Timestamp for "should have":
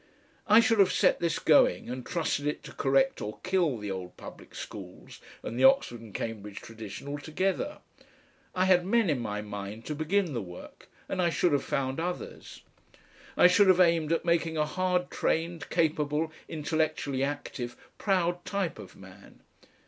0.61-0.91, 11.29-11.63, 13.45-13.79